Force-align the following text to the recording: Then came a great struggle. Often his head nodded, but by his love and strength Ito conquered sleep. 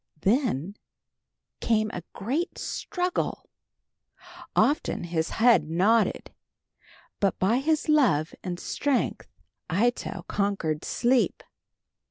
Then 0.21 0.77
came 1.59 1.91
a 1.93 2.01
great 2.13 2.57
struggle. 2.57 3.47
Often 4.55 5.03
his 5.13 5.29
head 5.37 5.69
nodded, 5.69 6.31
but 7.19 7.37
by 7.37 7.59
his 7.59 7.87
love 7.87 8.33
and 8.43 8.59
strength 8.59 9.27
Ito 9.71 10.25
conquered 10.27 10.83
sleep. 10.85 11.43